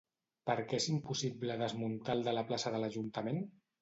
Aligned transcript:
Per 0.49 0.53
què 0.69 0.77
es 0.81 0.87
impossible 0.93 1.57
desmuntar 1.63 2.17
el 2.17 2.25
de 2.29 2.35
la 2.39 2.45
plaça 2.53 2.77
de 2.77 2.85
l'Ajuntament? 2.85 3.43